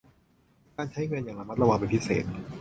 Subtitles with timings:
[0.75, 2.23] การใช้เงินอย่างระมัดระวังเป็นพิเศษ